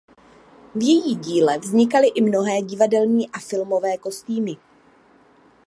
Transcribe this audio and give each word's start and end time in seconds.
V 0.75 0.83
její 0.83 1.15
dílně 1.15 1.57
vznikaly 1.59 2.07
i 2.07 2.21
mnohé 2.21 2.61
divadelní 2.61 3.29
a 3.31 3.39
filmové 3.39 3.97
kostýmy. 3.97 4.57